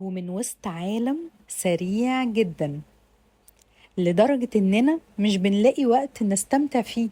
ومن 0.00 0.30
وسط 0.30 0.66
عالم 0.66 1.18
سريع 1.48 2.24
جدا 2.24 2.80
لدرجة 3.98 4.48
إننا 4.56 5.00
مش 5.18 5.36
بنلاقي 5.36 5.86
وقت 5.86 6.22
نستمتع 6.22 6.82
فيه 6.82 7.08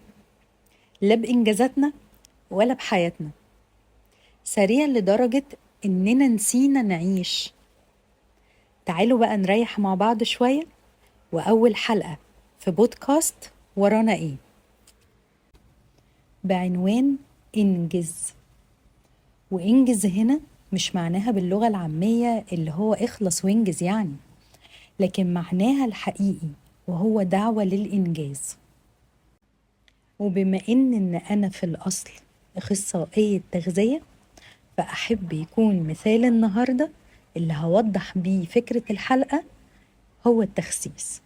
لا 1.03 1.15
بإنجازاتنا 1.15 1.93
ولا 2.51 2.75
بحياتنا. 2.75 3.31
سريع 4.45 4.87
لدرجة 4.87 5.45
إننا 5.85 6.29
نسينا 6.29 6.83
نعيش. 6.83 7.53
تعالوا 8.87 9.19
بقى 9.19 9.37
نريح 9.37 9.79
مع 9.79 9.95
بعض 9.95 10.23
شوية 10.23 10.63
وأول 11.33 11.77
حلقة 11.77 12.19
في 12.59 12.71
بودكاست 12.71 13.53
ورانا 13.77 14.13
إيه؟ 14.15 14.35
بعنوان 16.45 17.17
إنجز. 17.57 18.33
وإنجز 19.51 20.07
هنا 20.07 20.41
مش 20.73 20.95
معناها 20.95 21.31
باللغة 21.31 21.69
العامية 21.69 22.45
اللي 22.53 22.71
هو 22.71 22.95
إخلص 22.95 23.45
وانجز 23.45 23.83
يعني 23.83 24.17
لكن 25.01 25.35
معناها 25.35 25.85
الحقيقي 25.85 26.49
وهو 26.89 27.23
دعوة 27.23 27.65
للإنجاز. 27.65 28.57
وبما 30.19 30.61
إن 30.69 30.95
إن 30.95 31.15
أنا 31.15 31.49
في 31.49 31.65
الأصل 31.65 32.11
أخصائية 32.57 33.41
تغذية 33.53 34.01
فأحب 34.77 35.33
يكون 35.33 35.83
مثال 35.83 36.25
النهاردة 36.25 36.91
اللي 37.37 37.55
هوضح 37.55 38.19
بيه 38.19 38.45
فكرة 38.47 38.83
الحلقة 38.91 39.45
هو 40.27 40.43
التخسيس. 40.43 41.23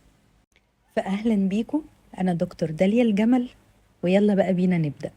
فأهلا 0.97 1.49
بيكم 1.49 1.83
أنا 2.19 2.35
دكتور 2.35 2.71
داليا 2.71 3.03
الجمل 3.03 3.49
ويلا 4.03 4.35
بقى 4.35 4.55
بينا 4.55 4.79
نبدأ. 4.79 5.11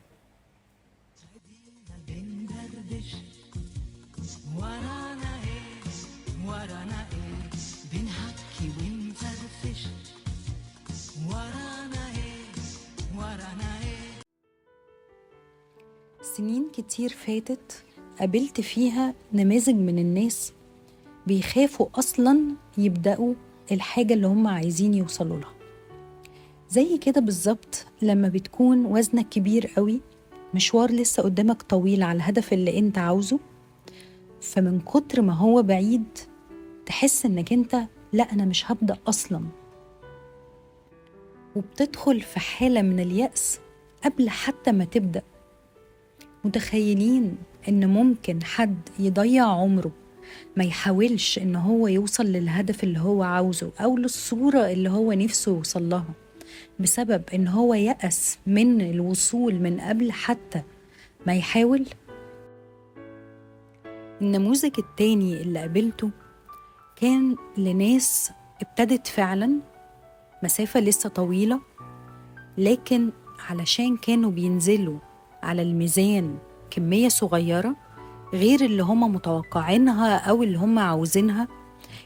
سنين 16.37 16.67
كتير 16.73 17.09
فاتت 17.09 17.83
قابلت 18.19 18.61
فيها 18.61 19.13
نماذج 19.33 19.75
من 19.75 19.99
الناس 19.99 20.53
بيخافوا 21.27 21.87
أصلا 21.95 22.41
يبدأوا 22.77 23.33
الحاجة 23.71 24.13
اللي 24.13 24.27
هم 24.27 24.47
عايزين 24.47 24.93
يوصلوا 24.93 25.39
لها. 25.39 25.53
زي 26.69 26.97
كده 26.97 27.21
بالظبط 27.21 27.85
لما 28.01 28.27
بتكون 28.27 28.85
وزنك 28.85 29.29
كبير 29.29 29.67
قوي 29.77 30.01
مشوار 30.53 30.91
لسه 30.91 31.23
قدامك 31.23 31.61
طويل 31.61 32.03
على 32.03 32.15
الهدف 32.17 32.53
اللي 32.53 32.79
أنت 32.79 32.97
عاوزه 32.97 33.39
فمن 34.41 34.79
كتر 34.79 35.21
ما 35.21 35.33
هو 35.33 35.63
بعيد 35.63 36.17
تحس 36.85 37.25
إنك 37.25 37.53
أنت 37.53 37.77
لا 38.13 38.23
أنا 38.23 38.45
مش 38.45 38.71
هبدأ 38.71 38.97
أصلا. 39.07 39.43
وبتدخل 41.55 42.21
في 42.21 42.39
حالة 42.39 42.81
من 42.81 42.99
اليأس 42.99 43.59
قبل 44.03 44.29
حتى 44.29 44.71
ما 44.71 44.85
تبدأ. 44.85 45.21
متخيلين 46.43 47.37
إن 47.69 47.89
ممكن 47.89 48.43
حد 48.43 48.77
يضيع 48.99 49.45
عمره؟ 49.45 49.91
ما 50.57 50.63
يحاولش 50.63 51.39
إن 51.39 51.55
هو 51.55 51.87
يوصل 51.87 52.25
للهدف 52.25 52.83
اللي 52.83 52.99
هو 52.99 53.23
عاوزه 53.23 53.71
أو 53.79 53.97
للصورة 53.97 54.71
اللي 54.71 54.89
هو 54.89 55.11
نفسه 55.11 55.51
يوصل 55.51 55.89
لها 55.89 56.13
بسبب 56.79 57.23
إن 57.33 57.47
هو 57.47 57.73
يأس 57.73 58.37
من 58.47 58.81
الوصول 58.81 59.59
من 59.59 59.79
قبل 59.79 60.11
حتى 60.11 60.61
ما 61.27 61.35
يحاول؟ 61.35 61.85
النموذج 64.21 64.71
التاني 64.77 65.41
اللي 65.41 65.59
قابلته 65.59 66.09
كان 66.95 67.35
لناس 67.57 68.31
ابتدت 68.61 69.07
فعلا 69.07 69.59
مسافة 70.43 70.79
لسه 70.79 71.09
طويلة 71.09 71.59
لكن 72.57 73.09
علشان 73.49 73.97
كانوا 73.97 74.31
بينزلوا 74.31 74.99
على 75.43 75.61
الميزان 75.61 76.37
كمية 76.69 77.09
صغيرة 77.09 77.75
غير 78.33 78.61
اللي 78.65 78.83
هم 78.83 79.13
متوقعينها 79.15 80.17
أو 80.17 80.43
اللي 80.43 80.57
هم 80.57 80.79
عاوزينها. 80.79 81.47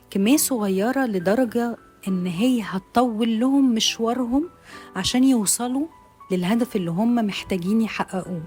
كمية 0.10 0.38
صغيرة 0.38 1.06
لدرجة 1.06 1.78
إن 2.08 2.26
هي 2.28 2.62
هتطول 2.62 3.40
لهم 3.40 3.74
مشوارهم 3.76 4.50
عشان 4.96 5.24
يوصلوا 5.24 5.88
للهدف 6.32 6.76
اللي 6.76 6.92
هم 6.92 7.16
محتاجين 7.16 7.82
يحققوه. 7.82 8.44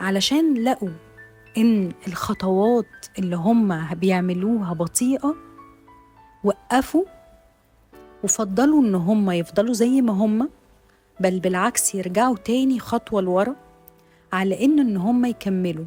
علشان 0.00 0.54
لقوا 0.64 0.90
إن 1.56 1.92
الخطوات 2.08 2.86
اللي 3.18 3.36
هم 3.36 3.94
بيعملوها 3.94 4.72
بطيئة 4.72 5.34
وقفوا 6.44 7.04
وفضلوا 8.24 8.82
إن 8.82 8.94
هم 8.94 9.30
يفضلوا 9.30 9.72
زي 9.74 10.00
ما 10.02 10.12
هم 10.12 10.48
بل 11.20 11.40
بالعكس 11.40 11.94
يرجعوا 11.94 12.36
تاني 12.36 12.78
خطوة 12.78 13.20
لورا 13.22 13.56
على 14.32 14.64
إن 14.64 14.78
إن 14.78 14.96
هم 14.96 15.24
يكملوا. 15.24 15.86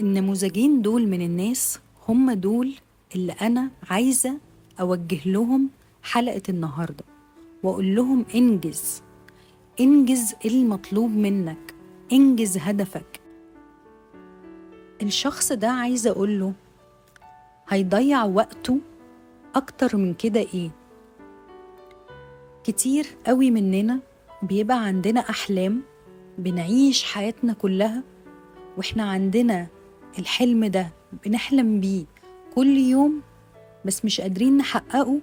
النموذجين 0.00 0.82
دول 0.82 1.06
من 1.06 1.22
الناس 1.22 1.78
هم 2.08 2.32
دول 2.32 2.74
اللي 3.14 3.32
أنا 3.32 3.70
عايزة 3.90 4.38
أوجه 4.80 5.20
لهم 5.26 5.70
حلقة 6.02 6.42
النهاردة 6.48 7.04
وأقول 7.62 7.94
لهم 7.96 8.24
إنجز 8.34 9.02
إنجز 9.80 10.34
المطلوب 10.44 11.10
منك 11.10 11.74
إنجز 12.12 12.58
هدفك. 12.58 13.20
الشخص 15.02 15.52
ده 15.52 15.68
عايزة 15.68 16.10
أقول 16.10 16.40
له 16.40 16.52
هيضيع 17.68 18.24
وقته 18.24 18.78
أكتر 19.54 19.96
من 19.96 20.14
كده 20.14 20.40
إيه؟ 20.40 20.70
كتير 22.64 23.06
قوي 23.26 23.50
مننا 23.50 23.98
بيبقى 24.42 24.84
عندنا 24.84 25.20
أحلام 25.20 25.82
بنعيش 26.38 27.04
حياتنا 27.04 27.52
كلها 27.52 28.02
وإحنا 28.76 29.02
عندنا 29.02 29.66
الحلم 30.18 30.64
ده 30.64 30.88
بنحلم 31.24 31.80
بيه 31.80 32.04
كل 32.54 32.76
يوم 32.76 33.20
بس 33.84 34.04
مش 34.04 34.20
قادرين 34.20 34.56
نحققه 34.56 35.20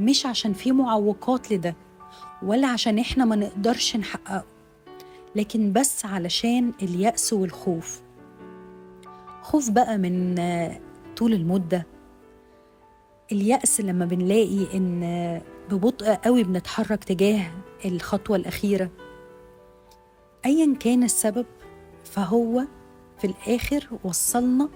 مش 0.00 0.26
عشان 0.26 0.52
في 0.52 0.72
معوقات 0.72 1.52
لده 1.52 1.76
ولا 2.42 2.66
عشان 2.68 2.98
إحنا 2.98 3.24
ما 3.24 3.36
نقدرش 3.36 3.96
نحققه 3.96 4.44
لكن 5.36 5.72
بس 5.72 6.04
علشان 6.04 6.72
اليأس 6.82 7.32
والخوف. 7.32 8.00
خوف 9.42 9.70
بقى 9.70 9.98
من 9.98 10.34
طول 11.16 11.32
المدة 11.32 11.86
اليأس 13.32 13.80
لما 13.80 14.04
بنلاقي 14.04 14.76
إن 14.76 15.40
ببطء 15.70 16.14
قوي 16.14 16.42
بنتحرك 16.44 17.04
تجاه 17.04 17.50
الخطوة 17.84 18.36
الأخيرة. 18.36 18.90
أيا 20.46 20.74
كان 20.80 21.02
السبب 21.02 21.46
فهو 22.04 22.64
في 23.18 23.26
الآخر 23.26 23.88
وصلنا 24.04 24.68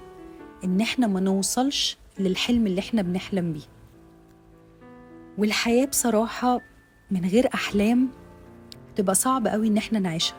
إن 0.64 0.80
إحنا 0.80 1.06
ما 1.06 1.20
نوصلش 1.20 1.98
للحلم 2.18 2.66
اللي 2.66 2.80
إحنا 2.80 3.02
بنحلم 3.02 3.52
بيه. 3.52 3.66
والحياة 5.38 5.86
بصراحة 5.86 6.60
من 7.10 7.24
غير 7.24 7.48
أحلام 7.54 8.08
تبقى 8.96 9.14
صعب 9.14 9.46
قوي 9.46 9.68
إن 9.68 9.76
إحنا 9.76 9.98
نعيشها. 9.98 10.36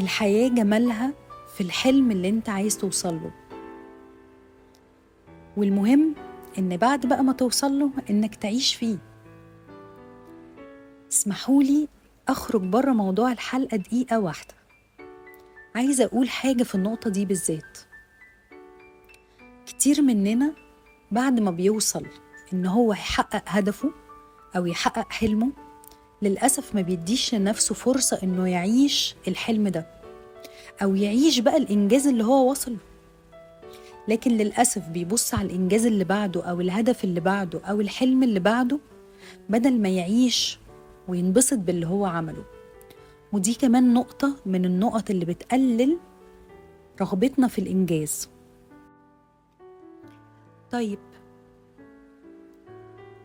الحياة 0.00 0.48
جمالها 0.48 1.12
في 1.54 1.60
الحلم 1.60 2.10
اللي 2.10 2.28
إنت 2.28 2.48
عايز 2.48 2.78
توصله 2.78 3.30
والمهم 5.56 6.14
إن 6.58 6.76
بعد 6.76 7.06
بقى 7.06 7.24
ما 7.24 7.32
توصله 7.32 7.90
إنك 8.10 8.34
تعيش 8.34 8.74
فيه. 8.74 8.98
اسمحولي 11.12 11.88
أخرج 12.28 12.60
بره 12.62 12.92
موضوع 12.92 13.32
الحلقة 13.32 13.76
دقيقة 13.76 14.18
واحدة. 14.18 14.54
عايزة 15.74 16.04
أقول 16.04 16.28
حاجة 16.28 16.62
في 16.62 16.74
النقطة 16.74 17.10
دي 17.10 17.24
بالذات. 17.24 17.78
كتير 19.66 20.02
مننا 20.02 20.54
بعد 21.10 21.40
ما 21.40 21.50
بيوصل 21.50 22.06
إن 22.52 22.66
هو 22.66 22.92
يحقق 22.92 23.42
هدفه 23.46 23.90
أو 24.56 24.66
يحقق 24.66 25.12
حلمه 25.12 25.50
للأسف 26.22 26.74
ما 26.74 26.80
بيديش 26.80 27.34
لنفسه 27.34 27.74
فرصة 27.74 28.18
إنه 28.22 28.48
يعيش 28.48 29.14
الحلم 29.28 29.68
ده 29.68 29.86
أو 30.82 30.94
يعيش 30.94 31.38
بقى 31.38 31.56
الإنجاز 31.56 32.06
اللي 32.06 32.24
هو 32.24 32.50
وصله 32.50 32.76
لكن 34.08 34.30
للأسف 34.30 34.88
بيبص 34.88 35.34
على 35.34 35.46
الإنجاز 35.48 35.86
اللي 35.86 36.04
بعده 36.04 36.44
أو 36.44 36.60
الهدف 36.60 37.04
اللي 37.04 37.20
بعده 37.20 37.60
أو 37.64 37.80
الحلم 37.80 38.22
اللي 38.22 38.40
بعده 38.40 38.78
بدل 39.48 39.80
ما 39.80 39.88
يعيش 39.88 40.58
وينبسط 41.08 41.58
باللي 41.58 41.86
هو 41.86 42.06
عمله. 42.06 42.44
ودي 43.32 43.54
كمان 43.54 43.94
نقطة 43.94 44.36
من 44.46 44.64
النقط 44.64 45.10
اللي 45.10 45.24
بتقلل 45.24 45.98
رغبتنا 47.00 47.48
في 47.48 47.58
الإنجاز. 47.58 48.28
طيب 50.70 50.98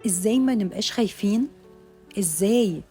إزاي 0.06 0.40
ما 0.40 0.56
نبقاش 0.56 0.92
خايفين؟ 0.92 1.48
إزاي 2.20 2.82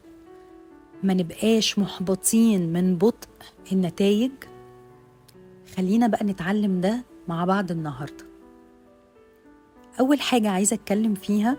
ما 1.02 1.14
نبقاش 1.14 1.78
محبطين 1.78 2.72
من 2.72 2.96
بطء 2.98 3.28
النتائج؟ 3.72 4.30
خلينا 5.76 6.06
بقى 6.06 6.24
نتعلم 6.24 6.80
ده 6.80 7.04
مع 7.28 7.44
بعض 7.44 7.70
النهارده. 7.70 8.24
أول 10.00 10.20
حاجة 10.20 10.50
عايزة 10.50 10.74
أتكلم 10.74 11.14
فيها 11.14 11.56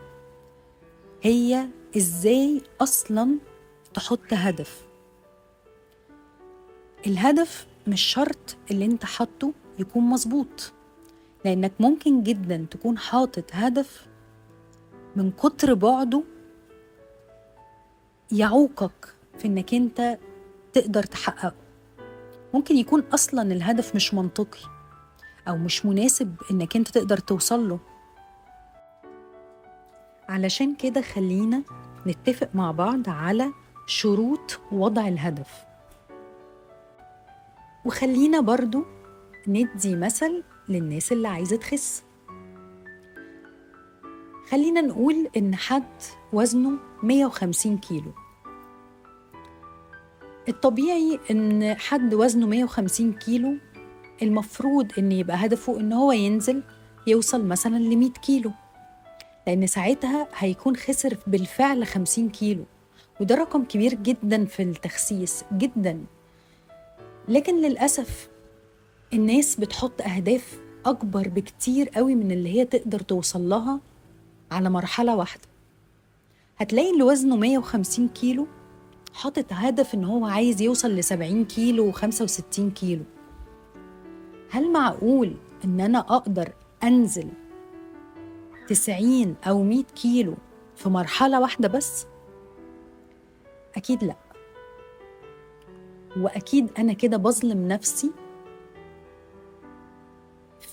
هي 1.22 1.68
إزاي 1.98 2.62
أصلا 2.82 3.38
تحط 3.94 4.34
هدف. 4.34 4.88
الهدف 7.08 7.68
مش 7.88 8.02
شرط 8.02 8.58
اللي 8.72 8.86
أنت 8.86 9.06
حاطه 9.06 9.54
يكون 9.80 10.04
مظبوط 10.04 10.74
لأنك 11.46 11.72
ممكن 11.80 12.24
جدا 12.24 12.66
تكون 12.72 12.98
حاطط 12.98 13.44
هدف 13.52 14.08
من 15.16 15.32
كتر 15.32 15.74
بعده 15.74 16.24
يعوقك 18.32 19.14
في 19.38 19.48
إنك 19.48 19.74
أنت 19.74 20.18
تقدر 20.74 21.04
تحققه. 21.04 21.56
ممكن 22.54 22.78
يكون 22.78 23.04
أصلا 23.14 23.42
الهدف 23.42 23.96
مش 23.96 24.14
منطقي. 24.14 24.79
أو 25.50 25.58
مش 25.58 25.86
مناسب 25.86 26.36
إنك 26.52 26.76
أنت 26.76 26.88
تقدر 26.88 27.18
توصل 27.18 27.70
له. 27.70 27.80
علشان 30.30 30.76
كده 30.76 31.02
خلينا 31.02 31.64
نتفق 32.08 32.50
مع 32.54 32.72
بعض 32.72 33.10
على 33.10 33.52
شروط 33.88 34.60
وضع 34.72 35.08
الهدف. 35.08 35.66
وخلينا 37.86 38.40
برضو 38.42 38.86
ندي 39.48 39.96
مثل 39.96 40.44
للناس 40.70 41.12
اللي 41.12 41.28
عايزة 41.28 41.58
تخس. 41.58 42.04
خلينا 44.50 44.82
نقول 44.82 45.30
إن 45.38 45.56
حد 45.56 46.02
وزنه 46.34 46.72
150 47.04 47.78
كيلو. 47.78 48.14
الطبيعي 50.50 51.20
إن 51.32 51.76
حد 51.78 52.14
وزنه 52.14 52.48
150 52.48 53.14
كيلو 53.14 53.58
المفروض 54.22 54.92
إن 54.98 55.12
يبقى 55.12 55.46
هدفه 55.46 55.80
إن 55.80 55.94
هو 55.94 56.12
ينزل 56.12 56.64
يوصل 57.08 57.46
مثلا 57.46 57.78
ل 57.78 57.98
100 57.98 58.10
كيلو. 58.10 58.52
لأن 59.48 59.68
ساعتها 59.68 60.28
هيكون 60.36 60.76
خسر 60.76 61.18
بالفعل 61.28 61.86
50 61.86 62.30
كيلو. 62.30 62.64
وده 63.22 63.36
رقم 63.36 63.64
كبير 63.64 63.94
جدا 63.94 64.46
في 64.46 64.64
التخسيس 64.64 65.44
جدا. 65.54 66.06
لكن 67.28 67.62
للأسف 67.62 68.30
الناس 69.14 69.56
بتحط 69.56 70.02
أهداف 70.02 70.60
أكبر 70.86 71.28
بكتير 71.28 71.90
قوي 71.90 72.16
من 72.16 72.32
اللي 72.32 72.50
هي 72.60 72.66
تقدر 72.66 73.00
توصل 73.00 73.50
لها 73.50 73.80
على 74.52 74.70
مرحلة 74.70 75.16
واحدة. 75.16 75.42
هتلاقي 76.58 76.92
اللي 76.92 77.04
وزنه 77.04 77.36
150 77.36 78.08
كيلو 78.08 78.48
حاطط 79.14 79.46
هدف 79.52 79.94
إن 79.94 80.04
هو 80.04 80.26
عايز 80.26 80.62
يوصل 80.62 80.96
ل 80.96 81.04
70 81.04 81.46
كيلو 81.46 81.92
و65 81.94 82.62
كيلو. 82.76 83.04
هل 84.52 84.72
معقول 84.72 85.36
إن 85.66 85.82
أنا 85.82 86.00
أقدر 86.00 86.50
أنزل 86.84 87.28
90 88.68 89.36
أو 89.48 89.64
100 89.64 89.84
كيلو 89.84 90.34
في 90.76 90.90
مرحلة 90.90 91.40
واحدة 91.42 91.68
بس؟ 91.68 92.06
أكيد 93.78 94.04
لأ. 94.04 94.16
وأكيد 96.18 96.70
أنا 96.80 96.94
كده 96.94 97.18
بظلم 97.18 97.68
نفسي 97.68 98.12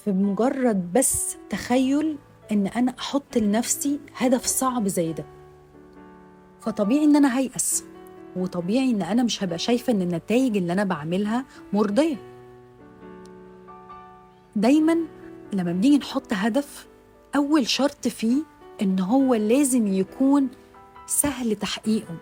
في 0.05 0.13
مجرد 0.13 0.93
بس 0.93 1.37
تخيل 1.51 2.19
إن 2.53 2.67
أنا 2.67 2.95
أحط 2.99 3.37
لنفسي 3.39 4.01
هدف 4.17 4.45
صعب 4.47 4.89
زي 4.89 5.13
ده. 5.13 5.25
فطبيعي 6.61 7.05
إن 7.05 7.17
أنا 7.17 7.39
هيأس 7.39 7.85
وطبيعي 8.37 8.91
إن 8.91 9.03
أنا 9.03 9.23
مش 9.23 9.45
هبقى 9.45 9.59
شايفة 9.59 9.93
إن 9.93 10.03
النتائج 10.03 10.57
اللي 10.57 10.73
أنا 10.73 10.85
بعملها 10.85 11.45
مرضية. 11.73 12.17
دايما 14.57 14.97
لما 15.53 15.73
بنيجي 15.73 15.99
نحط 15.99 16.33
هدف 16.33 16.87
أول 17.37 17.69
شرط 17.69 18.09
فيه 18.09 18.43
إن 18.83 19.01
هو 19.01 19.35
لازم 19.35 19.87
يكون 19.87 20.49
سهل 21.07 21.57
تحقيقه. 21.57 22.17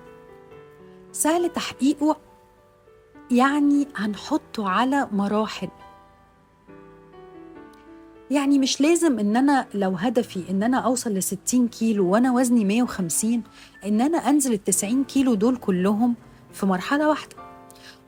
سهل 1.12 1.52
تحقيقه 1.52 2.16
يعني 3.30 3.88
هنحطه 3.96 4.68
على 4.68 5.08
مراحل. 5.12 5.68
يعني 8.30 8.58
مش 8.58 8.80
لازم 8.80 9.18
إن 9.18 9.36
أنا 9.36 9.66
لو 9.74 9.90
هدفي 9.90 10.50
إن 10.50 10.62
أنا 10.62 10.78
أوصل 10.78 11.14
ل 11.14 11.22
60 11.22 11.68
كيلو 11.68 12.10
وأنا 12.12 12.32
وزني 12.32 12.64
150 12.64 13.42
إن 13.86 14.00
أنا 14.00 14.18
أنزل 14.18 14.52
ال 14.52 14.64
90 14.64 15.04
كيلو 15.04 15.34
دول 15.34 15.56
كلهم 15.56 16.14
في 16.52 16.66
مرحلة 16.66 17.08
واحدة. 17.08 17.36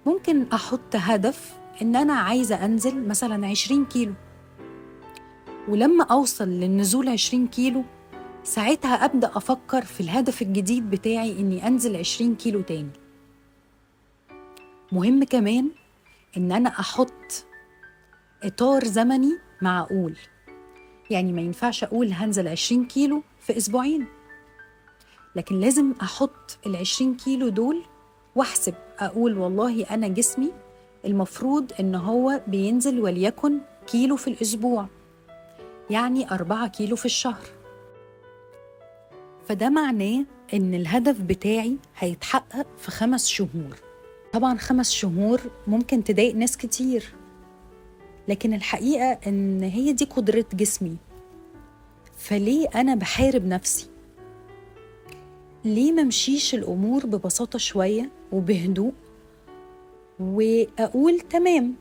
ممكن 0.07 0.47
أحط 0.53 0.95
هدف 0.97 1.56
إن 1.83 1.97
أنا 1.97 2.13
عايزة 2.13 2.65
أنزل 2.65 3.09
مثلا 3.09 3.47
20 3.47 3.85
كيلو. 3.85 4.13
ولما 5.69 6.05
أوصل 6.05 6.49
للنزول 6.49 7.09
20 7.09 7.47
كيلو 7.47 7.85
ساعتها 8.45 9.05
أبدأ 9.05 9.31
أفكر 9.35 9.85
في 9.85 10.01
الهدف 10.01 10.43
الجديد 10.43 10.91
بتاعي 10.91 11.41
إني 11.41 11.67
أنزل 11.67 11.97
20 11.97 12.35
كيلو 12.35 12.61
تاني. 12.61 12.91
مهم 14.93 15.25
كمان 15.25 15.71
إن 16.37 16.53
أنا 16.53 16.69
أحط 16.69 17.47
إطار 18.43 18.85
زمني 18.85 19.39
معقول. 19.63 20.17
يعني 21.11 21.33
ما 21.33 21.41
ينفعش 21.43 21.85
أقول 21.85 22.13
هنزل 22.13 22.49
20 22.49 22.87
كيلو 22.87 23.23
في 23.41 23.57
أسبوعين. 23.57 24.07
لكن 25.37 25.61
لازم 25.61 25.95
أحط 26.03 26.59
ال 26.67 26.77
20 26.77 27.17
كيلو 27.17 27.49
دول 27.49 27.83
وأحسب 28.35 28.75
أقول 28.99 29.39
والله 29.39 29.85
أنا 29.85 30.09
جسمي 30.09 30.53
المفروض 31.07 31.73
إن 31.81 31.95
هو 31.95 32.41
بينزل 32.47 33.01
وليكن 33.01 33.59
كيلو 33.87 34.17
في 34.17 34.29
الأسبوع 34.29 34.87
يعني 35.91 36.31
أربعة 36.31 36.69
كيلو 36.69 36.97
في 36.97 37.05
الشهر. 37.07 37.47
فده 39.49 39.69
معناه 39.69 40.25
إن 40.55 40.75
الهدف 40.75 41.21
بتاعي 41.21 41.77
هيتحقق 41.99 42.67
في 42.79 42.91
خمس 42.91 43.27
شهور. 43.29 43.77
طبعا 44.33 44.59
خمس 44.59 44.91
شهور 44.91 45.41
ممكن 45.67 46.05
تضايق 46.05 46.35
ناس 46.35 46.57
كتير 46.57 47.15
لكن 48.29 48.55
الحقيقة 48.55 49.19
إن 49.27 49.63
هي 49.63 49.93
دي 49.93 50.05
قدرة 50.05 50.45
جسمي. 50.55 50.97
فليه 52.19 52.69
أنا 52.75 52.95
بحارب 52.95 53.45
نفسي؟ 53.47 53.87
ليه 55.65 55.93
ممشيش 55.93 56.55
الأمور 56.55 57.07
ببساطة 57.07 57.59
شوية 57.59 58.11
وبهدوء؟ 58.33 58.93
وأقول 60.21 61.21
تمام 61.21 61.75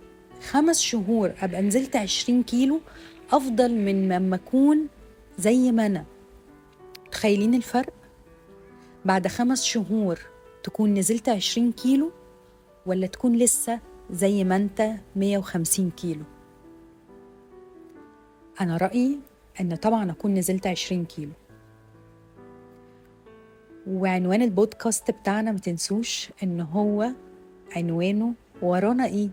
خمس 0.49 0.79
شهور 0.81 1.33
أبقى 1.41 1.61
نزلت 1.61 1.95
عشرين 1.95 2.43
كيلو 2.43 2.79
أفضل 3.31 3.75
من 3.75 4.09
لما 4.09 4.35
أكون 4.35 4.87
زي 5.39 5.71
ما 5.71 5.85
أنا. 5.85 6.05
تخيلين 7.11 7.53
الفرق؟ 7.53 7.93
بعد 9.05 9.27
خمس 9.27 9.63
شهور 9.63 10.19
تكون 10.63 10.93
نزلت 10.93 11.29
عشرين 11.29 11.71
كيلو 11.71 12.11
ولا 12.85 13.07
تكون 13.07 13.35
لسه 13.37 13.79
زي 14.11 14.43
ما 14.43 14.55
أنت 14.55 14.91
150 15.15 15.91
كيلو؟ 15.91 16.23
أنا 18.61 18.77
رأيي 18.77 19.19
أن 19.61 19.75
طبعا 19.75 20.11
أكون 20.11 20.33
نزلت 20.33 20.67
20 20.67 21.05
كيلو. 21.05 21.31
وعنوان 23.87 24.41
البودكاست 24.41 25.11
بتاعنا 25.11 25.51
متنسوش 25.51 26.29
إن 26.43 26.61
هو 26.61 27.11
عنوانه 27.75 28.33
ورانا 28.61 29.05
إيه؟ 29.05 29.29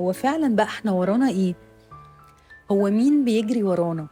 هو 0.00 0.12
فعلا 0.12 0.56
بقى 0.56 0.66
إحنا 0.66 0.92
ورانا 0.92 1.28
إيه؟ 1.28 1.54
هو 2.70 2.90
مين 2.90 3.24
بيجري 3.24 3.62
ورانا؟ 3.62 4.06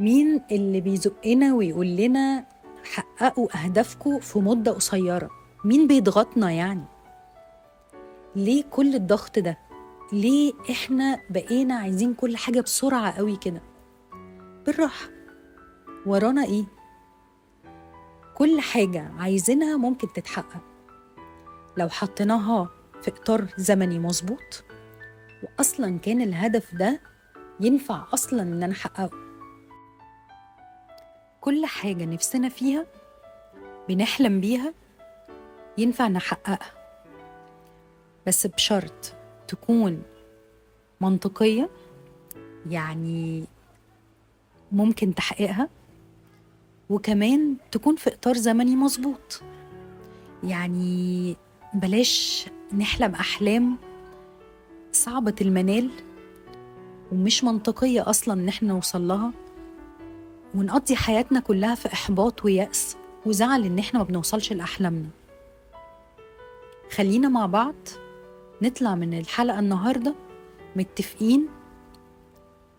مين 0.00 0.42
اللي 0.52 0.80
بيزقنا 0.80 1.54
ويقول 1.54 1.86
لنا 1.86 2.46
حققوا 2.84 3.64
أهدافكم 3.64 4.18
في 4.20 4.38
مدة 4.38 4.72
قصيرة؟ 4.72 5.30
مين 5.64 5.86
بيضغطنا 5.86 6.50
يعني؟ 6.50 6.84
ليه 8.36 8.64
كل 8.70 8.94
الضغط 8.94 9.38
ده؟ 9.38 9.58
ليه 10.12 10.52
إحنا 10.70 11.20
بقينا 11.30 11.74
عايزين 11.74 12.14
كل 12.14 12.36
حاجة 12.36 12.60
بسرعة 12.60 13.10
قوي 13.10 13.36
كده؟ 13.36 13.62
بالراحة. 14.66 15.06
ورانا 16.06 16.44
إيه؟ 16.44 16.64
كل 18.34 18.60
حاجة 18.60 19.10
عايزينها 19.18 19.76
ممكن 19.76 20.12
تتحقق. 20.12 20.60
لو 21.76 21.88
حطيناها 21.88 22.68
في 23.02 23.10
إطار 23.10 23.46
زمني 23.56 23.98
مظبوط 23.98 24.64
وأصلا 25.42 25.98
كان 25.98 26.20
الهدف 26.20 26.74
ده 26.74 27.00
ينفع 27.60 28.04
أصلا 28.14 28.42
إن 28.42 28.62
أنا 28.62 28.72
أحققه. 28.72 29.10
كل 31.40 31.66
حاجة 31.66 32.04
نفسنا 32.04 32.48
فيها 32.48 32.86
بنحلم 33.88 34.40
بيها 34.40 34.74
ينفع 35.78 36.08
نحققها 36.08 36.72
بس 38.26 38.46
بشرط 38.46 39.12
تكون 39.48 40.02
منطقية 41.00 41.70
يعني 42.70 43.44
ممكن 44.72 45.14
تحقيقها 45.14 45.68
وكمان 46.90 47.56
تكون 47.72 47.96
في 47.96 48.14
إطار 48.14 48.36
زمني 48.36 48.76
مظبوط. 48.76 49.42
يعني 50.44 51.36
بلاش 51.74 52.46
نحلم 52.78 53.14
أحلام 53.14 53.76
صعبة 54.92 55.34
المنال 55.40 55.90
ومش 57.12 57.44
منطقية 57.44 58.10
أصلا 58.10 58.34
إن 58.40 58.48
إحنا 58.48 58.68
نوصل 58.68 59.08
لها. 59.08 59.32
ونقضي 60.54 60.96
حياتنا 60.96 61.40
كلها 61.40 61.74
في 61.74 61.92
إحباط 61.92 62.44
ويأس 62.44 62.96
وزعل 63.26 63.64
إن 63.64 63.78
إحنا 63.78 63.98
ما 63.98 64.04
بنوصلش 64.04 64.52
لأحلامنا. 64.52 65.08
خلينا 66.96 67.28
مع 67.28 67.46
بعض 67.46 67.74
نطلع 68.62 68.94
من 68.94 69.18
الحلقة 69.18 69.58
النهاردة 69.58 70.14
متفقين 70.76 71.48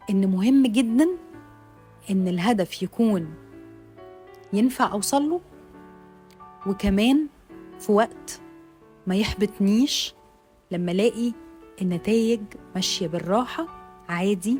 إن 0.10 0.28
مهم 0.32 0.64
جدا 0.68 1.08
إن 2.10 2.28
الهدف 2.28 2.84
يكون 2.84 3.34
ينفع 4.54 4.92
أوصل 4.92 5.30
له 5.30 5.42
وكمان 6.68 7.28
في 7.80 7.92
وقت 7.92 8.40
ما 9.08 9.16
يحبطنيش 9.16 10.14
لما 10.72 10.92
الاقي 10.92 11.34
النتائج 11.82 12.42
ماشية 12.76 13.08
بالراحة 13.08 13.68
عادي 14.10 14.58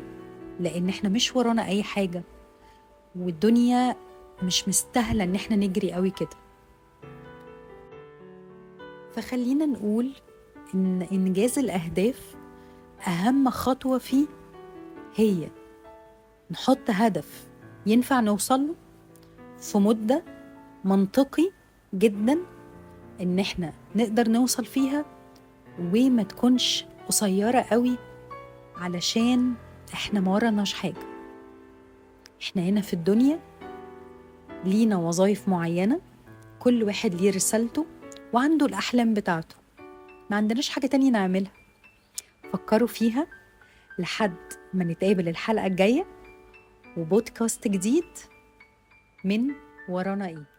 لأن 0.60 0.88
إحنا 0.88 1.08
مش 1.08 1.36
ورانا 1.36 1.66
أي 1.66 1.82
حاجة. 1.82 2.22
والدنيا 3.16 3.96
مش 4.42 4.68
مستاهلة 4.68 5.24
إن 5.24 5.34
إحنا 5.34 5.56
نجري 5.56 5.92
قوي 5.92 6.10
كده. 6.10 6.36
فخلينا 9.12 9.66
نقول 9.66 10.12
إن 10.74 11.02
إنجاز 11.12 11.58
الأهداف 11.58 12.36
أهم 13.06 13.50
خطوة 13.50 13.98
فيه 13.98 14.26
هي 15.16 15.48
نحط 16.50 16.78
هدف 16.88 17.48
ينفع 17.86 18.20
نوصل 18.20 18.60
له 18.60 18.74
في 19.60 19.78
مدة 19.78 20.24
منطقي 20.84 21.50
جدا 21.94 22.38
إن 23.20 23.38
إحنا 23.38 23.72
نقدر 23.96 24.28
نوصل 24.28 24.64
فيها 24.64 25.04
وما 25.78 26.22
تكونش 26.22 26.84
قصيرة 27.08 27.60
قوي 27.60 27.96
علشان 28.76 29.54
إحنا 29.94 30.20
ما 30.20 30.32
وراناش 30.32 30.74
حاجة. 30.74 31.06
إحنا 32.42 32.62
هنا 32.62 32.80
في 32.80 32.92
الدنيا 32.92 33.40
لينا 34.64 34.96
وظائف 34.96 35.48
معينة 35.48 36.00
كل 36.58 36.82
واحد 36.82 37.14
ليه 37.14 37.30
رسالته 37.30 37.86
وعنده 38.32 38.66
الأحلام 38.66 39.14
بتاعته. 39.14 39.56
ما 40.30 40.36
عندناش 40.36 40.68
حاجة 40.68 40.86
تانية 40.86 41.10
نعملها. 41.10 41.52
فكروا 42.52 42.88
فيها 42.88 43.26
لحد 43.98 44.36
ما 44.74 44.84
نتقابل 44.84 45.28
الحلقة 45.28 45.66
الجاية 45.66 46.06
وبودكاست 46.96 47.68
جديد 47.68 48.04
من 49.24 49.50
ورانا 49.88 50.26
إيه. 50.26 50.55